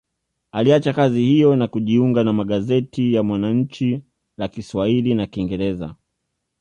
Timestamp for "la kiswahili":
4.37-5.15